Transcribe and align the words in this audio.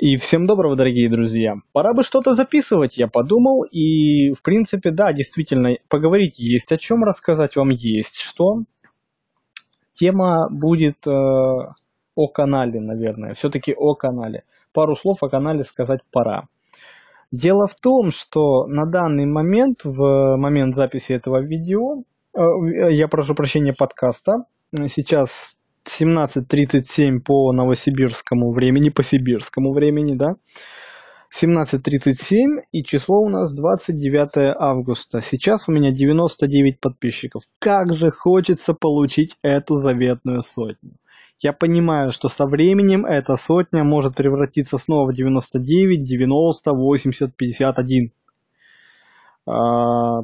И 0.00 0.16
всем 0.16 0.46
доброго, 0.46 0.76
дорогие 0.76 1.10
друзья. 1.10 1.56
Пора 1.74 1.92
бы 1.92 2.02
что-то 2.02 2.34
записывать, 2.34 2.96
я 2.96 3.06
подумал. 3.06 3.64
И, 3.64 4.32
в 4.32 4.40
принципе, 4.40 4.90
да, 4.92 5.12
действительно, 5.12 5.76
поговорить 5.90 6.38
есть 6.38 6.72
о 6.72 6.78
чем, 6.78 7.04
рассказать 7.04 7.54
вам 7.54 7.68
есть 7.68 8.18
что. 8.18 8.60
Тема 9.92 10.48
будет 10.50 11.06
э, 11.06 11.10
о 11.10 12.28
канале, 12.32 12.80
наверное. 12.80 13.34
Все-таки 13.34 13.74
о 13.76 13.94
канале. 13.94 14.44
Пару 14.72 14.96
слов 14.96 15.22
о 15.22 15.28
канале 15.28 15.64
сказать 15.64 16.00
пора. 16.10 16.48
Дело 17.30 17.66
в 17.66 17.74
том, 17.74 18.10
что 18.10 18.66
на 18.66 18.86
данный 18.86 19.26
момент, 19.26 19.80
в 19.84 20.36
момент 20.38 20.76
записи 20.76 21.12
этого 21.12 21.42
видео, 21.42 22.04
э, 22.34 22.40
я 22.90 23.06
прошу 23.06 23.34
прощения, 23.34 23.74
подкаста, 23.74 24.46
сейчас 24.72 25.58
17.37 25.98 27.20
по 27.20 27.52
новосибирскому 27.52 28.52
времени, 28.52 28.90
по 28.90 29.02
сибирскому 29.02 29.72
времени, 29.72 30.14
да. 30.14 30.36
17.37 31.32 32.64
и 32.72 32.82
число 32.82 33.20
у 33.20 33.28
нас 33.28 33.54
29 33.54 34.56
августа. 34.58 35.20
Сейчас 35.20 35.68
у 35.68 35.72
меня 35.72 35.92
99 35.92 36.80
подписчиков. 36.80 37.42
Как 37.58 37.96
же 37.96 38.10
хочется 38.10 38.74
получить 38.74 39.36
эту 39.42 39.76
заветную 39.76 40.42
сотню. 40.42 40.96
Я 41.38 41.52
понимаю, 41.52 42.12
что 42.12 42.28
со 42.28 42.46
временем 42.46 43.06
эта 43.06 43.36
сотня 43.36 43.84
может 43.84 44.16
превратиться 44.16 44.76
снова 44.76 45.10
в 45.10 45.14
99, 45.14 46.02
90, 46.02 46.72
80, 46.72 47.36
51 47.36 48.12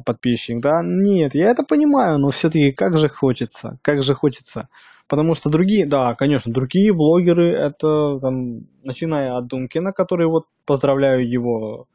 подписчик, 0.05 0.61
да? 0.61 0.81
Нет, 0.83 1.33
я 1.33 1.49
это 1.49 1.63
понимаю, 1.63 2.19
но 2.19 2.29
все-таки 2.29 2.71
как 2.71 2.97
же 2.97 3.09
хочется, 3.09 3.79
как 3.81 4.03
же 4.03 4.13
хочется. 4.13 4.69
Потому 5.07 5.35
что 5.35 5.49
другие, 5.49 5.85
да, 5.85 6.15
конечно, 6.15 6.51
другие 6.51 6.93
блогеры, 6.93 7.47
это 7.51 8.19
там, 8.19 8.67
начиная 8.83 9.37
от 9.37 9.47
Думкина, 9.47 9.93
который 9.93 10.27
вот 10.27 10.47
поздравляю 10.65 11.27
его 11.27 11.87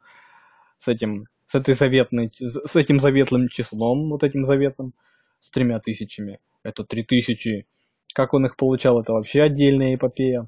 с 0.79 0.87
этим, 0.87 1.25
с 1.47 1.55
этой 1.55 1.75
заветной, 1.75 2.31
с 2.33 2.75
этим 2.75 2.99
заветным 2.99 3.49
числом, 3.49 4.09
вот 4.09 4.23
этим 4.23 4.45
заветным, 4.45 4.93
с 5.39 5.51
тремя 5.51 5.79
тысячами. 5.79 6.39
Это 6.63 6.83
три 6.83 7.03
тысячи. 7.03 7.67
Как 8.15 8.33
он 8.33 8.45
их 8.45 8.55
получал, 8.55 8.99
это 8.99 9.13
вообще 9.13 9.43
отдельная 9.43 9.95
эпопея. 9.95 10.47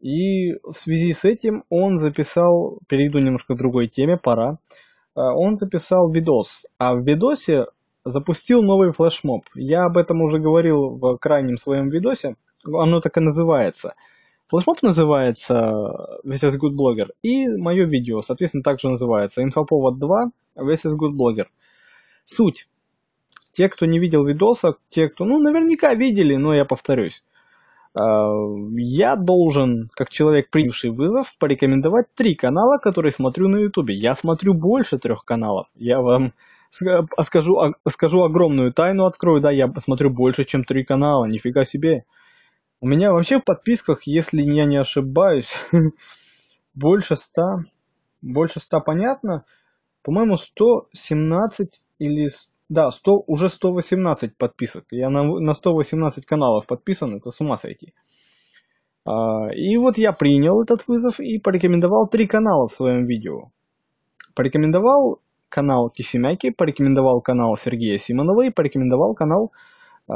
И 0.00 0.54
в 0.64 0.74
связи 0.74 1.12
с 1.12 1.24
этим 1.24 1.64
он 1.68 1.98
записал, 1.98 2.78
перейду 2.88 3.20
немножко 3.20 3.54
к 3.54 3.58
другой 3.58 3.88
теме, 3.88 4.16
пора. 4.16 4.58
А, 5.14 5.32
он 5.34 5.56
записал 5.56 6.10
видос, 6.10 6.66
а 6.76 6.94
в 6.94 7.06
видосе 7.06 7.66
запустил 8.04 8.62
новый 8.62 8.92
флешмоб. 8.92 9.46
Я 9.54 9.84
об 9.86 9.96
этом 9.96 10.22
уже 10.22 10.38
говорил 10.38 10.90
в 10.90 11.16
крайнем 11.18 11.56
своем 11.56 11.88
видосе. 11.88 12.36
Оно 12.64 13.00
так 13.00 13.16
и 13.16 13.20
называется. 13.20 13.94
Флешмоб 14.48 14.82
называется 14.82 15.54
This 16.24 16.42
is 16.42 16.58
Good 16.60 16.76
Blogger. 16.76 17.10
И 17.22 17.48
мое 17.48 17.86
видео, 17.86 18.20
соответственно, 18.20 18.62
также 18.62 18.88
называется 18.88 19.42
Инфоповод 19.42 19.98
2 19.98 20.30
This 20.58 20.86
is 20.86 20.96
Good 20.98 21.16
Blogger. 21.16 21.46
Суть. 22.24 22.68
Те, 23.52 23.68
кто 23.68 23.86
не 23.86 23.98
видел 23.98 24.24
видоса, 24.24 24.76
те, 24.88 25.08
кто, 25.08 25.24
ну, 25.24 25.38
наверняка 25.38 25.94
видели, 25.94 26.34
но 26.36 26.54
я 26.54 26.64
повторюсь. 26.64 27.22
А, 27.94 28.28
я 28.76 29.16
должен, 29.16 29.88
как 29.94 30.10
человек, 30.10 30.50
принявший 30.50 30.90
вызов, 30.90 31.34
порекомендовать 31.38 32.06
три 32.14 32.34
канала, 32.34 32.78
которые 32.78 33.12
смотрю 33.12 33.48
на 33.48 33.58
ютубе. 33.58 33.94
Я 33.94 34.14
смотрю 34.14 34.54
больше 34.54 34.98
трех 34.98 35.24
каналов. 35.24 35.68
Я 35.74 36.00
вам 36.00 36.32
скажу, 37.22 37.74
скажу 37.88 38.22
огромную 38.22 38.72
тайну, 38.72 39.06
открою, 39.06 39.40
да, 39.40 39.50
я 39.50 39.68
посмотрю 39.68 40.10
больше, 40.10 40.44
чем 40.44 40.64
три 40.64 40.84
канала, 40.84 41.26
нифига 41.26 41.62
себе. 41.64 42.04
У 42.80 42.86
меня 42.86 43.12
вообще 43.12 43.38
в 43.38 43.44
подписках, 43.44 44.02
если 44.06 44.42
я 44.42 44.64
не 44.66 44.76
ошибаюсь, 44.76 45.54
больше 46.74 47.16
ста, 47.16 47.64
больше 48.20 48.60
ста 48.60 48.80
понятно, 48.80 49.44
по-моему, 50.02 50.36
117 50.36 51.80
или, 51.98 52.28
да, 52.68 52.90
100, 52.90 53.24
уже 53.26 53.48
118 53.48 54.36
подписок. 54.36 54.84
Я 54.90 55.08
на, 55.08 55.22
на 55.22 55.52
118 55.52 56.26
каналов 56.26 56.66
подписан, 56.66 57.16
это 57.16 57.30
с 57.30 57.40
ума 57.40 57.56
сойти. 57.56 57.94
А, 59.06 59.48
и 59.54 59.76
вот 59.76 59.98
я 59.98 60.12
принял 60.12 60.62
этот 60.62 60.86
вызов 60.88 61.20
и 61.20 61.38
порекомендовал 61.38 62.08
три 62.08 62.26
канала 62.26 62.68
в 62.68 62.72
своем 62.72 63.06
видео. 63.06 63.50
Порекомендовал 64.34 65.20
канал 65.54 65.88
Кисимяки, 65.88 66.50
порекомендовал 66.50 67.20
канал 67.20 67.56
Сергея 67.56 67.96
Симонова 67.96 68.46
и 68.46 68.50
порекомендовал 68.50 69.14
канал 69.14 69.52
э, 70.08 70.12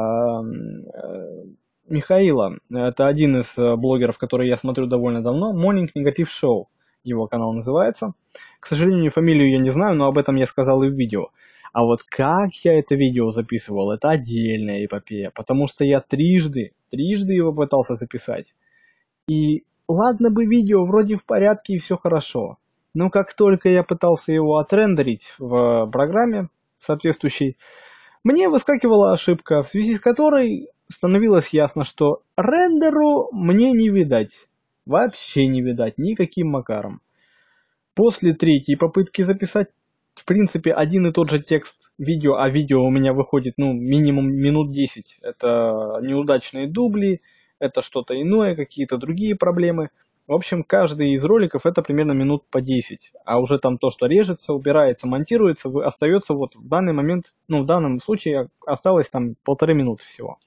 Михаила. 1.89 2.57
Это 2.69 3.07
один 3.07 3.37
из 3.37 3.57
э, 3.57 3.77
блогеров, 3.77 4.19
который 4.19 4.49
я 4.49 4.57
смотрю 4.57 4.87
довольно 4.87 5.23
давно. 5.23 5.55
Morning 5.55 5.87
Negative 5.97 6.27
Show 6.27 6.65
его 7.05 7.29
канал 7.29 7.53
называется. 7.53 8.15
К 8.59 8.67
сожалению, 8.67 9.13
фамилию 9.13 9.53
я 9.53 9.61
не 9.61 9.71
знаю, 9.71 9.95
но 9.97 10.07
об 10.07 10.19
этом 10.19 10.35
я 10.35 10.47
сказал 10.47 10.83
и 10.83 10.89
в 10.89 10.95
видео. 10.95 11.29
А 11.73 11.85
вот 11.85 12.03
как 12.03 12.51
я 12.65 12.77
это 12.77 12.97
видео 12.97 13.31
записывал, 13.31 13.93
это 13.93 14.09
отдельная 14.09 14.85
эпопея, 14.85 15.31
потому 15.33 15.69
что 15.69 15.85
я 15.85 16.01
трижды, 16.01 16.73
трижды 16.91 17.35
его 17.35 17.53
пытался 17.53 17.95
записать. 17.95 18.55
И 19.29 19.63
ладно 19.87 20.31
бы 20.31 20.47
видео 20.47 20.85
вроде 20.85 21.15
в 21.15 21.25
порядке 21.25 21.75
и 21.75 21.79
все 21.79 21.97
хорошо, 21.97 22.59
но 22.95 23.11
как 23.11 23.35
только 23.35 23.69
я 23.69 23.83
пытался 23.83 24.33
его 24.33 24.59
отрендерить 24.59 25.35
в 25.39 25.89
программе 25.91 26.49
соответствующей, 26.79 27.57
мне 28.25 28.49
выскакивала 28.49 29.13
ошибка, 29.13 29.63
в 29.63 29.69
связи 29.69 29.95
с 29.95 30.01
которой 30.01 30.69
становилось 30.91 31.51
ясно, 31.51 31.85
что 31.85 32.23
рендеру 32.37 33.29
мне 33.33 33.73
не 33.73 33.91
видать. 33.91 34.49
Вообще 34.87 35.47
не 35.47 35.61
видать, 35.61 35.99
никаким 35.99 36.49
макаром. 36.49 37.01
После 37.95 38.33
третьей 38.33 38.77
попытки 38.77 39.23
записать, 39.23 39.69
в 40.15 40.25
принципе, 40.25 40.73
один 40.73 41.07
и 41.07 41.13
тот 41.13 41.31
же 41.31 41.41
текст 41.41 41.93
видео, 41.99 42.37
а 42.37 42.49
видео 42.49 42.83
у 42.83 42.91
меня 42.91 43.13
выходит, 43.13 43.55
ну, 43.59 43.73
минимум 43.73 44.33
минут 44.33 44.73
10. 44.73 45.19
Это 45.23 45.99
неудачные 46.03 46.69
дубли, 46.69 47.21
это 47.59 47.83
что-то 47.83 48.21
иное, 48.21 48.57
какие-то 48.57 48.97
другие 48.97 49.37
проблемы– 49.37 49.91
в 50.29 50.35
общем, 50.35 50.63
каждый 50.63 51.15
из 51.15 51.25
роликов 51.25 51.65
это 51.65 51.81
примерно 51.81 52.13
минут 52.13 52.45
по 52.51 52.61
10. 52.61 53.13
А 53.25 53.41
уже 53.41 53.59
там 53.59 53.79
то, 53.79 53.91
что 53.91 54.07
режется, 54.07 54.53
убирается, 54.53 55.09
монтируется, 55.09 55.71
остается 55.83 56.35
вот 56.35 56.55
в 56.55 56.69
данный 56.69 56.93
момент, 56.93 57.33
ну 57.49 57.63
в 57.63 57.67
данном 57.67 57.97
случае 57.97 58.51
осталось 58.67 59.09
там 59.09 59.37
полторы 59.43 59.75
минуты 59.75 60.05
всего. 60.05 60.39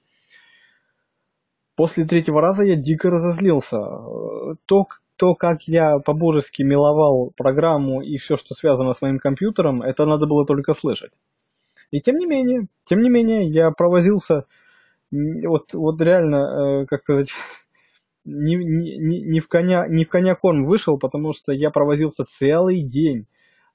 После 1.74 2.04
третьего 2.04 2.40
раза 2.40 2.62
я 2.62 2.76
дико 2.76 3.10
разозлился. 3.10 3.78
То, 4.66 4.86
то 5.16 5.34
как 5.34 5.62
я 5.62 5.98
по-божески 5.98 6.62
миловал 6.62 7.32
программу 7.36 8.02
и 8.02 8.18
все, 8.18 8.36
что 8.36 8.54
связано 8.54 8.92
с 8.92 9.02
моим 9.02 9.18
компьютером, 9.18 9.82
это 9.82 10.06
надо 10.06 10.26
было 10.26 10.46
только 10.46 10.74
слышать. 10.74 11.18
И 11.90 12.00
тем 12.00 12.16
не 12.16 12.26
менее, 12.26 12.68
тем 12.84 13.00
не 13.00 13.10
менее, 13.10 13.48
я 13.50 13.72
провозился, 13.72 14.44
вот, 15.10 15.74
вот 15.74 16.00
реально, 16.00 16.82
э, 16.82 16.86
как 16.86 17.02
сказать, 17.02 17.32
не, 18.24 18.56
не, 18.56 19.20
не, 19.20 19.40
в 19.40 19.48
коня, 19.48 19.86
не 19.88 20.04
в 20.04 20.08
коня 20.08 20.34
корм 20.34 20.62
вышел, 20.62 20.98
потому 20.98 21.32
что 21.32 21.52
я 21.52 21.70
провозился 21.70 22.24
целый 22.24 22.82
день, 22.82 23.26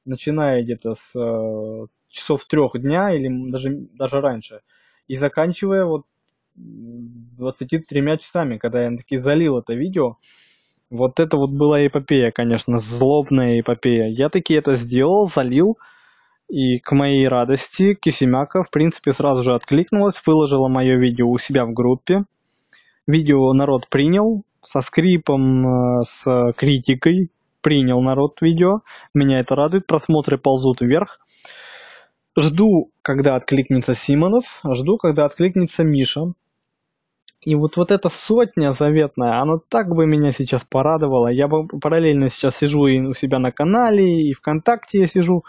начиная 0.05 0.63
где-то 0.63 0.95
с 0.95 1.13
э, 1.15 1.87
часов 2.09 2.45
трех 2.45 2.79
дня 2.79 3.13
или 3.13 3.51
даже, 3.51 3.87
даже 3.93 4.21
раньше, 4.21 4.61
и 5.07 5.15
заканчивая 5.15 5.85
вот 5.85 6.05
23 6.55 8.17
часами, 8.19 8.57
когда 8.57 8.83
я 8.83 8.95
таки 8.95 9.17
залил 9.17 9.59
это 9.59 9.73
видео. 9.73 10.17
Вот 10.89 11.19
это 11.19 11.37
вот 11.37 11.51
была 11.51 11.85
эпопея, 11.85 12.31
конечно, 12.31 12.79
злобная 12.79 13.59
эпопея. 13.59 14.07
Я 14.07 14.29
таки 14.29 14.53
это 14.53 14.75
сделал, 14.75 15.27
залил, 15.27 15.77
и 16.47 16.79
к 16.79 16.93
моей 16.93 17.27
радости 17.27 17.93
Кисимяка, 17.93 18.63
в 18.63 18.71
принципе, 18.71 19.11
сразу 19.11 19.43
же 19.43 19.53
откликнулась, 19.53 20.21
выложила 20.25 20.69
мое 20.69 20.97
видео 20.97 21.29
у 21.29 21.37
себя 21.37 21.65
в 21.65 21.73
группе. 21.73 22.23
Видео 23.07 23.53
народ 23.53 23.89
принял, 23.89 24.43
со 24.61 24.81
скрипом, 24.81 25.99
э, 25.99 26.01
с 26.03 26.53
критикой, 26.57 27.31
принял 27.61 28.01
народ 28.01 28.41
видео. 28.41 28.81
Меня 29.13 29.39
это 29.39 29.55
радует, 29.55 29.87
просмотры 29.87 30.37
ползут 30.37 30.81
вверх. 30.81 31.19
Жду, 32.37 32.91
когда 33.01 33.35
откликнется 33.35 33.95
Симонов, 33.95 34.61
жду, 34.69 34.97
когда 34.97 35.25
откликнется 35.25 35.83
Миша. 35.83 36.33
И 37.41 37.55
вот, 37.55 37.77
вот 37.77 37.91
эта 37.91 38.09
сотня 38.09 38.71
заветная, 38.71 39.41
она 39.41 39.59
так 39.69 39.87
бы 39.87 40.05
меня 40.05 40.31
сейчас 40.31 40.65
порадовала. 40.65 41.29
Я 41.29 41.47
бы 41.47 41.65
параллельно 41.67 42.29
сейчас 42.29 42.57
сижу 42.57 42.87
и 42.87 42.99
у 42.99 43.13
себя 43.13 43.39
на 43.39 43.51
канале, 43.53 44.23
и 44.29 44.33
ВКонтакте 44.33 44.99
я 44.99 45.07
сижу, 45.07 45.45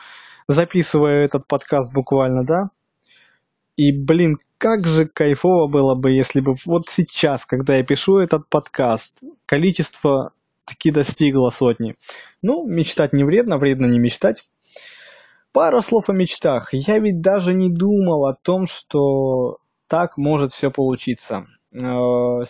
записываю 0.47 1.25
этот 1.25 1.47
подкаст 1.49 1.93
буквально, 1.93 2.45
да. 2.45 2.71
И, 3.79 3.93
блин, 3.93 4.39
как 4.59 4.89
же 4.89 5.07
кайфово 5.07 5.69
было 5.69 5.95
бы, 5.95 6.11
если 6.11 6.41
бы 6.41 6.55
вот 6.67 6.89
сейчас, 6.89 7.47
когда 7.47 7.77
я 7.77 7.85
пишу 7.85 8.19
этот 8.19 8.49
подкаст, 8.49 9.21
количество 9.47 10.33
таки 10.65 10.91
достигло 10.91 11.51
сотни. 11.51 11.95
Ну, 12.43 12.67
мечтать 12.67 13.13
не 13.13 13.23
вредно, 13.23 13.57
вредно 13.57 13.87
не 13.87 14.01
мечтать. 14.01 14.43
Пару 15.53 15.81
слов 15.81 16.11
о 16.11 16.13
мечтах. 16.13 16.71
Я 16.73 16.99
ведь 16.99 17.21
даже 17.21 17.55
не 17.55 17.71
думал 17.71 18.27
о 18.27 18.35
том, 18.35 18.67
что 18.67 19.59
так 19.87 20.19
может 20.19 20.51
все 20.51 20.73
получиться. 20.73 21.47
Э, 21.73 21.79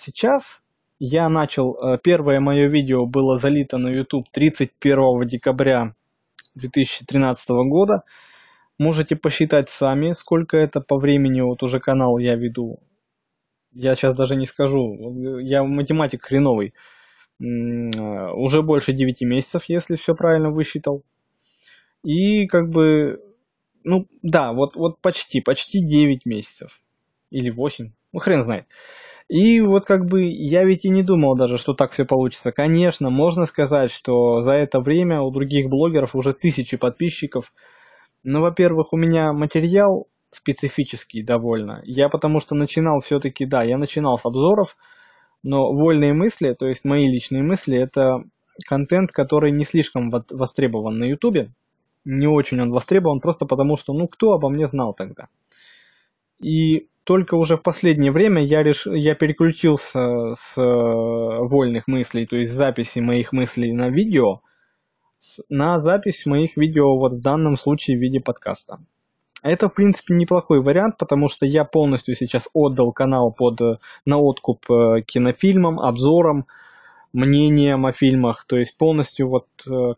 сейчас 0.00 0.62
Я 0.98 1.28
начал, 1.28 1.76
э, 1.76 1.98
первое 2.02 2.40
мое 2.40 2.69
видео 2.69 3.04
было 3.06 3.36
залито 3.36 3.76
на 3.76 3.88
YouTube 3.88 4.28
31 4.32 5.26
декабря 5.26 5.94
2013 6.54 7.50
года. 7.69 8.02
Можете 8.78 9.16
посчитать 9.16 9.69
сами, 9.69 10.10
сколько 10.12 10.56
это 10.56 10.80
по 10.80 10.98
времени, 10.98 11.40
вот 11.40 11.62
уже 11.62 11.80
канал 11.80 12.19
я 12.19 12.36
веду. 12.36 12.80
Я 13.72 13.94
сейчас 13.94 14.16
даже 14.16 14.36
не 14.36 14.46
скажу, 14.46 15.40
я 15.40 15.64
математик 15.64 16.25
хреновый. 16.25 16.75
Э, 17.40 18.32
уже 18.32 18.62
больше 18.62 18.92
9 18.92 19.20
месяцев, 19.22 19.64
если 19.69 19.96
все 19.96 20.14
правильно 20.14 20.50
высчитал. 20.50 21.02
И 22.04 22.46
как 22.46 22.70
бы, 22.70 23.20
ну 23.84 24.06
да, 24.22 24.52
вот, 24.52 24.76
вот 24.76 25.00
почти, 25.00 25.40
почти 25.40 25.80
9 25.84 26.25
месяцев. 26.26 26.80
Или 27.30 27.50
8, 27.50 27.92
ну 28.12 28.19
хрен 28.19 28.42
знает. 28.42 28.66
И 29.28 29.60
вот 29.60 29.84
как 29.84 30.06
бы 30.06 30.25
я 30.25 30.64
ведь 30.64 30.86
и 30.86 30.88
не 30.88 31.02
думал 31.02 31.36
даже, 31.36 31.58
что 31.58 31.75
так 31.75 31.92
все 31.92 32.06
получится. 32.06 32.50
Конечно, 32.50 33.10
можно 33.10 33.44
сказать, 33.44 33.90
что 33.90 34.40
за 34.40 34.52
это 34.52 34.80
время 34.80 35.20
у 35.20 35.30
других 35.30 35.69
блогеров 35.69 36.16
уже 36.16 36.32
тысячи 36.32 36.78
подписчиков. 36.78 37.52
Но, 38.28 38.42
во-первых, 38.42 38.92
у 38.92 38.98
меня 38.98 39.32
материал 39.32 40.06
специфический 40.30 41.22
довольно. 41.22 41.80
Я 41.84 42.10
потому 42.10 42.40
что 42.40 42.54
начинал 42.54 43.00
все-таки, 43.00 43.46
да, 43.46 43.62
я 43.62 43.78
начинал 43.78 44.19
с 44.19 44.26
обзоров, 44.26 44.76
но 45.42 45.72
вольные 45.72 46.12
мысли, 46.12 46.52
то 46.52 46.66
есть 46.66 46.84
мои 46.84 47.10
личные 47.10 47.42
мысли, 47.42 47.78
это 47.78 48.22
контент, 48.69 49.12
который 49.12 49.50
не 49.50 49.64
слишком 49.64 50.10
востребован 50.10 50.98
на 50.98 51.04
ютубе. 51.04 51.54
Не 52.04 52.26
очень 52.26 52.60
он 52.60 52.70
востребован, 52.70 53.20
просто 53.20 53.46
потому 53.46 53.78
что, 53.78 53.94
ну, 53.94 54.08
кто 54.08 54.32
обо 54.32 54.50
мне 54.50 54.66
знал 54.66 54.92
тогда. 54.92 55.28
И 56.38 56.88
только 57.04 57.34
уже 57.34 57.56
в 57.56 57.62
последнее 57.62 58.12
время 58.12 58.44
я, 58.44 58.62
реш... 58.62 58.86
я 58.86 59.14
переключился 59.14 60.34
с 60.34 60.58
э, 60.58 60.62
вольных 60.62 61.88
мыслей, 61.88 62.26
то 62.26 62.36
есть 62.36 62.52
записи 62.52 62.98
моих 62.98 63.32
мыслей 63.32 63.72
на 63.72 63.88
видео, 63.88 64.42
на 65.49 65.79
запись 65.81 66.26
моих 66.26 66.56
видео 66.56 66.99
вот 66.99 67.14
в 67.14 67.20
данном 67.20 67.56
случае 67.56 67.96
в 67.96 68.00
виде 68.00 68.20
подкаста. 68.20 68.79
Это, 69.43 69.69
в 69.69 69.75
принципе, 69.75 70.14
неплохой 70.14 70.61
вариант, 70.61 70.96
потому 70.99 71.29
что 71.29 71.46
я 71.46 71.64
полностью 71.64 72.14
сейчас 72.14 72.49
отдал 72.55 72.93
канал 72.93 73.32
под, 73.32 73.61
э, 73.61 73.79
на 74.05 74.19
откуп 74.19 74.69
э, 74.70 75.02
кинофильмам, 75.02 75.79
обзорам, 75.79 76.46
мнениям 77.12 77.87
о 77.87 77.93
фильмах. 77.93 78.44
То 78.46 78.56
есть 78.56 78.76
полностью 78.76 79.29
вот 79.29 79.46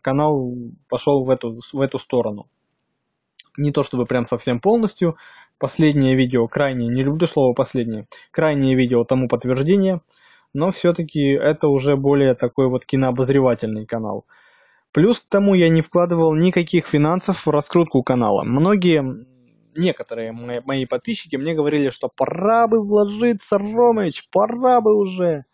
канал 0.01 0.53
пошел 0.87 1.25
в 1.25 1.29
эту, 1.29 1.59
в 1.73 1.81
эту 1.81 1.97
сторону. 1.97 2.47
Не 3.57 3.71
то 3.71 3.83
чтобы 3.83 4.05
прям 4.05 4.23
совсем 4.25 4.61
полностью, 4.61 5.17
Последнее 5.61 6.15
видео 6.15 6.47
крайне, 6.47 6.87
не 6.87 7.03
люблю 7.03 7.27
слово 7.27 7.53
последнее, 7.53 8.07
крайнее 8.31 8.75
видео 8.75 9.03
тому 9.03 9.27
подтверждение, 9.27 10.01
но 10.55 10.71
все-таки 10.71 11.21
это 11.21 11.67
уже 11.67 11.95
более 11.95 12.33
такой 12.33 12.67
вот 12.67 12.83
кинообозревательный 12.83 13.85
канал. 13.85 14.25
Плюс 14.93 15.21
к 15.21 15.29
тому 15.29 15.53
я 15.53 15.69
не 15.69 15.81
вкладывал 15.81 16.35
никаких 16.35 16.85
финансов 16.85 17.45
в 17.45 17.49
раскрутку 17.49 18.03
канала. 18.03 18.43
Многие, 18.43 19.25
некоторые 19.75 20.33
мои, 20.33 20.59
мои 20.65 20.85
подписчики 20.85 21.37
мне 21.37 21.53
говорили, 21.55 21.89
что 21.89 22.09
пора 22.09 22.67
бы 22.67 22.81
вложиться, 22.81 23.57
Ромыч, 23.57 24.27
пора 24.31 24.81
бы 24.81 24.93
уже. 24.95 25.45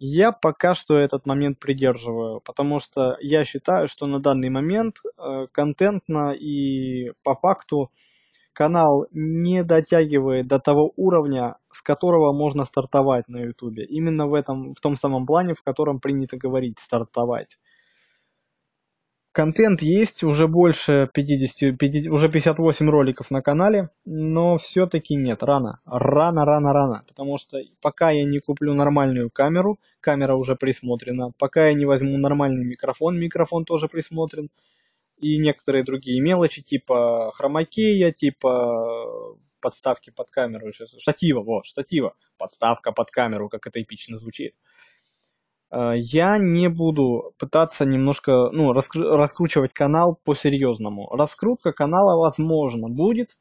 Я 0.00 0.32
пока 0.32 0.74
что 0.74 0.98
этот 0.98 1.24
момент 1.24 1.60
придерживаю, 1.60 2.40
потому 2.40 2.80
что 2.80 3.16
я 3.20 3.44
считаю, 3.44 3.86
что 3.86 4.06
на 4.06 4.18
данный 4.18 4.50
момент 4.50 4.96
э, 4.98 5.46
контентно 5.52 6.32
и 6.32 7.12
по 7.22 7.36
факту 7.36 7.92
канал 8.52 9.06
не 9.12 9.62
дотягивает 9.62 10.48
до 10.48 10.58
того 10.58 10.92
уровня, 10.96 11.56
с 11.70 11.80
которого 11.80 12.32
можно 12.32 12.64
стартовать 12.64 13.28
на 13.28 13.44
YouTube. 13.44 13.78
Именно 13.88 14.26
в 14.26 14.34
этом, 14.34 14.74
в 14.74 14.80
том 14.80 14.96
самом 14.96 15.26
плане, 15.26 15.54
в 15.54 15.62
котором 15.62 16.00
принято 16.00 16.36
говорить 16.36 16.80
стартовать. 16.80 17.56
Контент 19.34 19.82
есть, 19.82 20.22
уже 20.22 20.46
больше 20.46 21.10
50, 21.12 21.76
50 21.76 22.12
уже 22.12 22.28
58 22.28 22.88
роликов 22.88 23.32
на 23.32 23.42
канале, 23.42 23.90
но 24.04 24.56
все-таки 24.58 25.16
нет, 25.16 25.42
рано, 25.42 25.80
рано, 25.84 26.44
рано, 26.44 26.72
рано, 26.72 27.04
потому 27.08 27.36
что 27.36 27.58
пока 27.82 28.12
я 28.12 28.24
не 28.24 28.38
куплю 28.38 28.74
нормальную 28.74 29.30
камеру, 29.30 29.80
камера 30.00 30.36
уже 30.36 30.54
присмотрена, 30.54 31.32
пока 31.36 31.66
я 31.66 31.74
не 31.74 31.84
возьму 31.84 32.16
нормальный 32.16 32.64
микрофон, 32.64 33.18
микрофон 33.18 33.64
тоже 33.64 33.88
присмотрен, 33.88 34.50
и 35.18 35.36
некоторые 35.38 35.82
другие 35.82 36.20
мелочи, 36.20 36.62
типа 36.62 37.32
хромакея, 37.34 38.12
типа 38.12 39.36
подставки 39.60 40.10
под 40.10 40.30
камеру, 40.30 40.70
штатива, 40.98 41.40
вот, 41.42 41.66
штатива, 41.66 42.14
подставка 42.38 42.92
под 42.92 43.10
камеру, 43.10 43.48
как 43.48 43.66
это 43.66 43.82
эпично 43.82 44.16
звучит. 44.16 44.54
Э, 45.74 45.94
я 45.96 46.38
не 46.38 46.68
буду 46.68 47.32
пытаться 47.38 47.84
немножко, 47.84 48.50
ну, 48.52 48.72
раскручивать 48.72 49.72
канал 49.72 50.18
по-серьезному. 50.24 51.10
Раскрутка 51.10 51.72
канала, 51.72 52.16
возможно, 52.16 52.88
будет, 52.88 53.36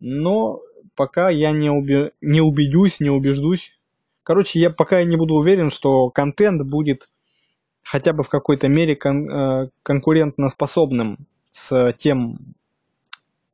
но 0.00 0.60
пока 0.94 1.30
я 1.30 1.52
не, 1.52 1.70
уби 1.70 2.10
не 2.20 2.42
убедюсь, 2.42 3.00
не 3.00 3.10
убеждусь. 3.10 3.78
Короче, 4.22 4.60
я 4.60 4.70
пока 4.70 5.02
не 5.02 5.16
буду 5.16 5.34
уверен, 5.34 5.70
что 5.70 6.10
контент 6.10 6.62
будет 6.62 7.08
хотя 7.82 8.12
бы 8.12 8.22
в 8.22 8.28
какой-то 8.28 8.68
мере 8.68 8.94
кон 8.94 9.30
э, 9.30 9.70
конкурентоспособным 9.82 11.26
с 11.52 11.94
тем 11.98 12.36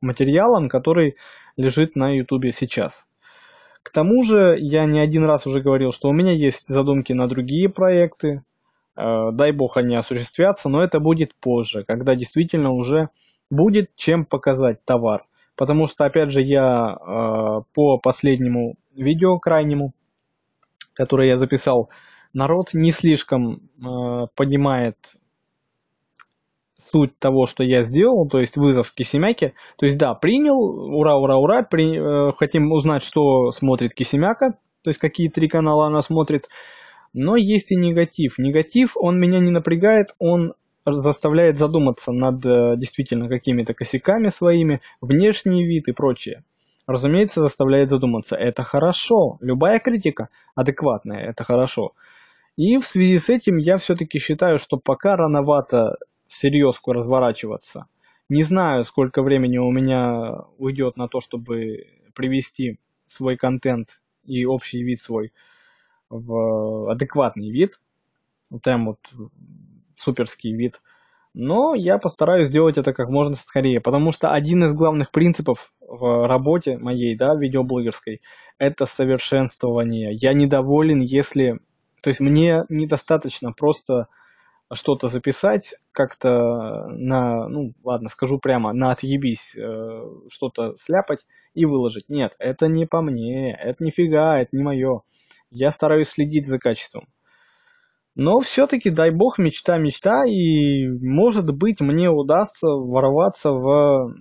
материалом, 0.01 0.69
который 0.69 1.15
лежит 1.57 1.95
на 1.95 2.15
YouTube 2.15 2.53
сейчас. 2.53 3.08
К 3.89 3.91
тому 3.91 4.23
же 4.23 4.55
я 4.59 4.85
не 4.85 4.99
один 4.99 5.25
раз 5.25 5.47
уже 5.47 5.61
говорил, 5.61 5.91
что 5.91 6.09
у 6.09 6.13
меня 6.13 6.31
есть 6.31 6.67
задумки 6.67 7.11
на 7.11 7.27
другие 7.27 7.69
проекты. 7.69 8.43
Э, 8.95 9.31
дай 9.31 9.51
бог 9.51 9.77
они 9.77 9.95
осуществятся, 9.95 10.69
но 10.69 10.83
это 10.83 10.99
будет 10.99 11.33
позже, 11.33 11.85
когда 11.87 12.13
действительно 12.13 12.69
уже 12.69 13.09
будет 13.49 13.95
чем 13.95 14.25
показать 14.25 14.85
товар. 14.85 15.25
Потому 15.55 15.87
что, 15.87 16.05
опять 16.05 16.29
же, 16.29 16.43
я 16.43 16.97
э, 16.99 17.61
по 17.73 17.97
последнему 17.97 18.75
видео 18.95 19.39
крайнему, 19.39 19.93
которое 20.93 21.27
я 21.27 21.39
записал, 21.39 21.89
народ 22.31 22.75
не 22.75 22.91
слишком 22.91 23.55
э, 23.55 24.27
понимает 24.35 24.97
суть 26.91 27.17
того, 27.19 27.45
что 27.45 27.63
я 27.63 27.83
сделал, 27.83 28.27
то 28.27 28.39
есть 28.39 28.57
вызов 28.57 28.91
Кисемяке. 28.93 29.53
То 29.77 29.85
есть 29.85 29.97
да, 29.97 30.13
принял, 30.13 30.57
ура, 30.57 31.15
ура, 31.15 31.37
ура, 31.37 31.63
при, 31.63 31.97
э, 32.29 32.33
хотим 32.37 32.71
узнать, 32.71 33.03
что 33.03 33.51
смотрит 33.51 33.93
Кисемяка, 33.93 34.51
то 34.83 34.89
есть 34.89 34.99
какие 34.99 35.29
три 35.29 35.47
канала 35.47 35.87
она 35.87 36.01
смотрит. 36.01 36.47
Но 37.13 37.35
есть 37.35 37.71
и 37.71 37.75
негатив. 37.75 38.37
Негатив, 38.37 38.93
он 38.95 39.19
меня 39.19 39.39
не 39.39 39.51
напрягает, 39.51 40.09
он 40.19 40.53
заставляет 40.85 41.57
задуматься 41.57 42.11
над 42.11 42.45
э, 42.45 42.75
действительно 42.77 43.27
какими-то 43.27 43.73
косяками 43.73 44.29
своими, 44.29 44.81
внешний 45.01 45.65
вид 45.65 45.87
и 45.87 45.91
прочее. 45.91 46.43
Разумеется, 46.87 47.43
заставляет 47.43 47.89
задуматься. 47.89 48.35
Это 48.35 48.63
хорошо. 48.63 49.37
Любая 49.41 49.79
критика 49.79 50.29
адекватная, 50.55 51.19
это 51.19 51.43
хорошо. 51.43 51.91
И 52.57 52.77
в 52.77 52.85
связи 52.85 53.19
с 53.19 53.29
этим 53.29 53.57
я 53.57 53.77
все-таки 53.77 54.17
считаю, 54.19 54.57
что 54.57 54.77
пока 54.77 55.15
рановато 55.15 55.97
всерьезку 56.39 56.93
разворачиваться. 56.93 57.87
Не 58.29 58.43
знаю, 58.43 58.85
сколько 58.85 59.21
времени 59.21 59.57
у 59.57 59.71
меня 59.71 60.45
уйдет 60.57 60.95
на 60.95 61.09
то, 61.09 61.19
чтобы 61.19 61.87
привести 62.15 62.79
свой 63.07 63.35
контент 63.35 63.99
и 64.23 64.45
общий 64.45 64.81
вид 64.81 65.01
свой 65.01 65.33
в 66.09 66.89
адекватный 66.89 67.51
вид. 67.51 67.81
Вот 68.49 68.61
прям 68.61 68.85
вот 68.85 68.99
суперский 69.97 70.55
вид. 70.55 70.81
Но 71.33 71.75
я 71.75 71.97
постараюсь 71.97 72.47
сделать 72.47 72.77
это 72.77 72.93
как 72.93 73.09
можно 73.09 73.35
скорее, 73.35 73.81
потому 73.81 74.13
что 74.13 74.31
один 74.31 74.63
из 74.63 74.73
главных 74.73 75.11
принципов 75.11 75.73
в 75.81 76.25
работе 76.25 76.77
моей, 76.77 77.17
да, 77.17 77.35
видеоблогерской, 77.35 78.21
это 78.57 78.85
совершенствование. 78.85 80.13
Я 80.13 80.31
недоволен, 80.33 81.01
если 81.01 81.59
то 82.01 82.09
есть 82.09 82.21
мне 82.21 82.63
недостаточно 82.69 83.51
просто 83.51 84.07
что-то 84.73 85.07
записать, 85.07 85.75
как-то 85.91 86.87
на, 86.89 87.47
ну 87.47 87.73
ладно, 87.83 88.09
скажу 88.09 88.39
прямо, 88.39 88.71
на 88.73 88.91
отъебись 88.91 89.55
э, 89.55 90.03
что-то 90.29 90.75
сляпать 90.77 91.25
и 91.53 91.65
выложить. 91.65 92.07
Нет, 92.07 92.35
это 92.39 92.67
не 92.67 92.85
по 92.85 93.01
мне, 93.01 93.53
это 93.53 93.83
нифига, 93.83 94.39
это 94.39 94.55
не 94.55 94.63
мое. 94.63 95.01
Я 95.49 95.71
стараюсь 95.71 96.09
следить 96.09 96.47
за 96.47 96.59
качеством. 96.59 97.07
Но 98.15 98.41
все-таки, 98.41 98.89
дай 98.89 99.11
бог, 99.11 99.39
мечта, 99.39 99.77
мечта, 99.77 100.25
и 100.25 100.87
может 100.87 101.49
быть 101.55 101.79
мне 101.79 102.09
удастся 102.09 102.67
ворваться 102.67 103.51
в 103.51 104.13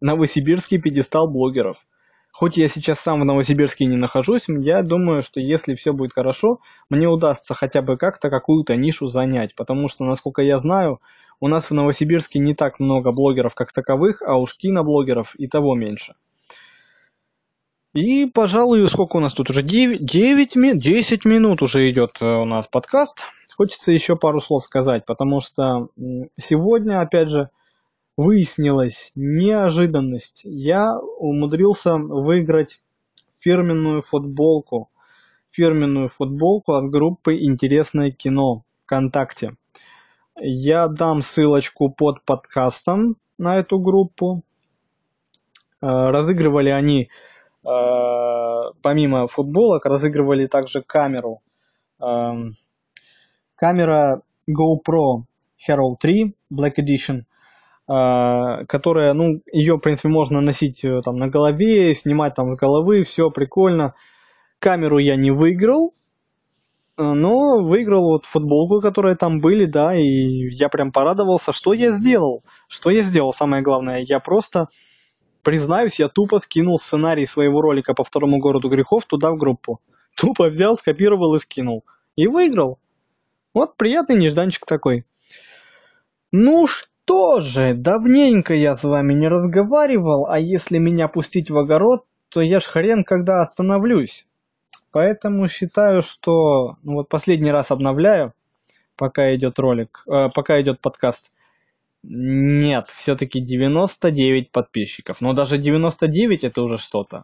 новосибирский 0.00 0.80
пьедестал 0.80 1.28
блогеров– 1.28 1.78
Хоть 2.38 2.58
я 2.58 2.68
сейчас 2.68 3.00
сам 3.00 3.22
в 3.22 3.24
Новосибирске 3.24 3.86
не 3.86 3.96
нахожусь, 3.96 4.44
я 4.46 4.82
думаю, 4.82 5.22
что 5.22 5.40
если 5.40 5.74
все 5.74 5.94
будет 5.94 6.12
хорошо, 6.12 6.60
мне 6.90 7.08
удастся 7.08 7.54
хотя 7.54 7.80
бы 7.80 7.96
как-то 7.96 8.28
какую-то 8.28 8.76
нишу 8.76 9.06
занять, 9.06 9.54
потому 9.54 9.88
что, 9.88 10.04
насколько 10.04 10.42
я 10.42 10.58
знаю, 10.58 11.00
у 11.40 11.48
нас 11.48 11.70
в 11.70 11.72
Новосибирске 11.72 12.38
не 12.38 12.54
так 12.54 12.78
много 12.78 13.10
блогеров 13.10 13.54
как 13.54 13.72
таковых, 13.72 14.20
а 14.20 14.36
уж 14.36 14.54
киноблогеров 14.54 15.34
и 15.36 15.46
того 15.48 15.74
меньше. 15.74 16.12
И, 17.94 18.26
пожалуй, 18.26 18.86
сколько 18.86 19.16
у 19.16 19.20
нас 19.20 19.32
тут 19.32 19.48
уже? 19.48 19.62
9, 19.62 20.04
9 20.04 20.56
минут, 20.56 20.82
10 20.82 21.24
минут 21.24 21.62
уже 21.62 21.90
идет 21.90 22.18
э, 22.20 22.26
у 22.26 22.44
нас 22.44 22.68
подкаст. 22.68 23.22
Хочется 23.56 23.92
еще 23.92 24.14
пару 24.14 24.42
слов 24.42 24.62
сказать, 24.62 25.06
потому 25.06 25.40
что 25.40 25.88
сегодня, 26.38 27.00
опять 27.00 27.30
же, 27.30 27.48
выяснилась 28.16 29.12
неожиданность. 29.14 30.42
Я 30.44 30.98
умудрился 30.98 31.94
выиграть 31.96 32.80
фирменную 33.38 34.02
футболку. 34.02 34.90
Фирменную 35.50 36.08
футболку 36.08 36.72
от 36.72 36.90
группы 36.90 37.36
«Интересное 37.36 38.10
кино» 38.10 38.64
ВКонтакте. 38.84 39.52
Я 40.38 40.88
дам 40.88 41.22
ссылочку 41.22 41.90
под 41.90 42.22
подкастом 42.24 43.16
на 43.38 43.56
эту 43.56 43.78
группу. 43.78 44.42
Э, 45.80 45.86
разыгрывали 45.86 46.70
они, 46.70 47.08
э, 47.64 47.68
помимо 48.82 49.26
футболок, 49.26 49.86
разыгрывали 49.86 50.46
также 50.46 50.82
камеру. 50.82 51.40
Эм, 52.00 52.56
камера 53.54 54.20
GoPro 54.48 55.22
Hero 55.66 55.96
3 55.98 56.34
Black 56.52 56.74
Edition, 56.78 57.22
которая, 57.86 59.12
ну, 59.14 59.40
ее, 59.52 59.76
в 59.76 59.80
принципе, 59.80 60.08
можно 60.08 60.40
носить 60.40 60.84
там 61.04 61.18
на 61.18 61.28
голове, 61.28 61.94
снимать 61.94 62.34
там 62.34 62.50
с 62.50 62.56
головы, 62.56 63.04
все 63.04 63.30
прикольно. 63.30 63.94
Камеру 64.58 64.98
я 64.98 65.16
не 65.16 65.30
выиграл, 65.30 65.94
Э, 66.96 67.12
но 67.12 67.62
выиграл 67.62 68.04
вот 68.04 68.24
футболку, 68.24 68.80
которые 68.80 69.16
там 69.16 69.40
были, 69.40 69.66
да, 69.66 69.94
и 69.94 70.48
я 70.54 70.68
прям 70.68 70.92
порадовался, 70.92 71.52
что 71.52 71.72
я 71.72 71.90
сделал. 71.92 72.42
Что 72.68 72.90
я 72.90 73.02
сделал, 73.02 73.32
самое 73.32 73.62
главное, 73.62 74.04
я 74.06 74.18
просто, 74.18 74.68
признаюсь, 75.42 75.98
я 75.98 76.08
тупо 76.08 76.38
скинул 76.38 76.78
сценарий 76.78 77.26
своего 77.26 77.60
ролика 77.60 77.94
по 77.94 78.04
второму 78.04 78.38
городу 78.38 78.68
грехов 78.68 79.04
туда 79.06 79.30
в 79.30 79.36
группу. 79.36 79.80
Тупо 80.16 80.46
взял, 80.46 80.76
скопировал 80.76 81.34
и 81.34 81.38
скинул. 81.38 81.84
И 82.16 82.26
выиграл. 82.26 82.78
Вот 83.52 83.76
приятный 83.76 84.16
нежданчик 84.16 84.64
такой. 84.64 85.04
Ну 86.32 86.66
что 87.06 87.38
же, 87.38 87.74
давненько 87.74 88.52
я 88.52 88.74
с 88.74 88.82
вами 88.82 89.14
не 89.14 89.28
разговаривал, 89.28 90.26
а 90.26 90.40
если 90.40 90.78
меня 90.78 91.06
пустить 91.06 91.50
в 91.50 91.56
огород, 91.56 92.04
то 92.30 92.40
я 92.40 92.58
ж 92.58 92.64
хрен 92.64 93.04
когда 93.04 93.40
остановлюсь. 93.40 94.26
Поэтому 94.90 95.46
считаю, 95.46 96.02
что 96.02 96.78
ну 96.82 96.94
вот 96.94 97.08
последний 97.08 97.52
раз 97.52 97.70
обновляю, 97.70 98.32
пока 98.96 99.32
идет 99.36 99.60
ролик, 99.60 100.02
э, 100.08 100.30
пока 100.34 100.60
идет 100.60 100.80
подкаст. 100.80 101.30
Нет, 102.02 102.88
все-таки 102.88 103.40
99 103.40 104.50
подписчиков. 104.50 105.20
Но 105.20 105.32
даже 105.32 105.58
99 105.58 106.42
это 106.42 106.60
уже 106.62 106.76
что-то. 106.76 107.22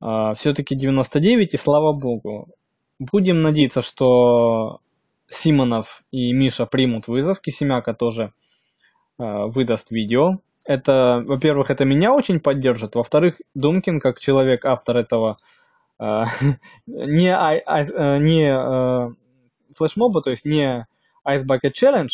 Э, 0.00 0.32
все-таки 0.34 0.74
99 0.74 1.52
и 1.52 1.56
слава 1.58 1.92
богу. 1.92 2.48
Будем 2.98 3.42
надеяться, 3.42 3.82
что 3.82 4.80
Симонов 5.28 6.02
и 6.10 6.32
Миша 6.32 6.64
примут 6.64 7.06
вызов. 7.06 7.40
Кисемяка 7.42 7.92
тоже 7.92 8.32
выдаст 9.18 9.90
видео. 9.90 10.38
Это, 10.64 11.22
во-первых, 11.26 11.70
это 11.70 11.84
меня 11.84 12.12
очень 12.12 12.40
поддержит. 12.40 12.94
Во-вторых, 12.94 13.40
Думкин, 13.54 14.00
как 14.00 14.20
человек, 14.20 14.64
автор 14.64 14.96
этого 14.96 15.38
Э, 16.02 16.24
не, 16.86 17.28
э, 17.28 18.18
не 18.18 18.48
э, 18.50 19.14
флешмоба, 19.76 20.22
то 20.22 20.30
есть 20.30 20.44
не 20.44 20.86
Ice 21.26 21.44
Bucket 21.46 21.72
Challenge, 21.80 22.10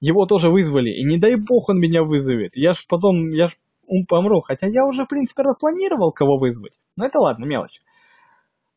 его 0.00 0.26
тоже 0.26 0.50
вызвали, 0.50 0.90
и 0.90 1.04
не 1.04 1.18
дай 1.18 1.34
бог 1.36 1.68
он 1.68 1.78
меня 1.78 2.02
вызовет. 2.02 2.56
Я 2.56 2.72
ж 2.72 2.86
потом, 2.88 3.30
я 3.30 3.48
ж 3.48 3.52
помру, 4.08 4.40
хотя 4.40 4.66
я 4.66 4.84
уже, 4.84 5.04
в 5.04 5.08
принципе, 5.08 5.42
распланировал, 5.42 6.12
кого 6.12 6.38
вызвать. 6.38 6.78
Но 6.96 7.04
это 7.04 7.18
ладно, 7.18 7.44
мелочь. 7.44 7.80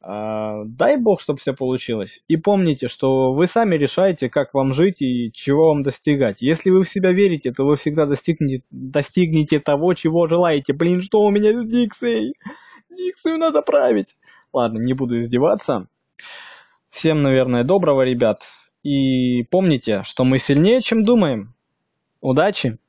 Дай 0.03 0.97
бог, 0.97 1.21
чтобы 1.21 1.39
все 1.39 1.53
получилось. 1.53 2.23
И 2.27 2.37
помните, 2.37 2.87
что 2.87 3.33
вы 3.33 3.45
сами 3.45 3.75
решаете, 3.75 4.29
как 4.29 4.53
вам 4.53 4.73
жить 4.73 5.01
и 5.01 5.31
чего 5.31 5.69
вам 5.69 5.83
достигать. 5.83 6.41
Если 6.41 6.71
вы 6.71 6.83
в 6.83 6.89
себя 6.89 7.11
верите, 7.11 7.51
то 7.51 7.65
вы 7.65 7.75
всегда 7.75 8.05
достигнете, 8.05 8.63
достигнете 8.71 9.59
того, 9.59 9.93
чего 9.93 10.27
желаете. 10.27 10.73
Блин, 10.73 11.01
что 11.01 11.21
у 11.21 11.29
меня 11.29 11.61
с 11.61 11.67
Диксой? 11.67 12.33
Диксию 12.89 13.37
надо 13.37 13.61
править. 13.61 14.15
Ладно, 14.51 14.81
не 14.81 14.93
буду 14.93 15.19
издеваться. 15.19 15.87
Всем, 16.89 17.21
наверное, 17.21 17.63
доброго, 17.63 18.01
ребят. 18.01 18.41
И 18.83 19.43
помните, 19.43 20.01
что 20.03 20.23
мы 20.23 20.39
сильнее, 20.39 20.81
чем 20.81 21.05
думаем. 21.05 21.53
Удачи! 22.21 22.79